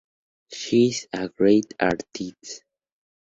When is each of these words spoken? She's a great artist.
She's 0.51 1.05
a 1.13 1.29
great 1.29 1.75
artist. 1.79 2.63